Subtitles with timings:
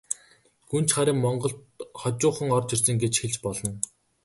[0.69, 1.57] Гүнж харин монголд
[1.99, 3.71] хожуухан орж ирсэн гэж хэлж болно.